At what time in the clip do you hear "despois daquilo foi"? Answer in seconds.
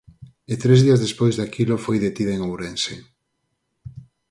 1.05-1.97